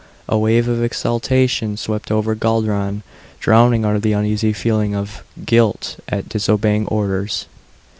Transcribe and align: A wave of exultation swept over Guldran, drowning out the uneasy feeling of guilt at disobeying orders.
A 0.27 0.35
wave 0.35 0.67
of 0.67 0.83
exultation 0.83 1.77
swept 1.77 2.09
over 2.09 2.33
Guldran, 2.33 3.03
drowning 3.39 3.85
out 3.85 4.01
the 4.01 4.13
uneasy 4.13 4.51
feeling 4.51 4.95
of 4.95 5.21
guilt 5.45 5.99
at 6.09 6.27
disobeying 6.27 6.87
orders. 6.87 7.45